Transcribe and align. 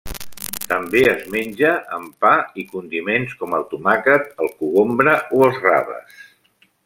També 0.69 1.01
es 1.09 1.25
menja 1.35 1.73
amb 1.97 2.15
pa 2.25 2.31
i 2.63 2.65
condiments 2.71 3.37
com 3.43 3.55
el 3.59 3.67
tomàquet, 3.75 4.25
el 4.45 4.51
cogombre 4.63 5.17
o 5.41 5.45
els 5.49 5.61
raves. 5.69 6.27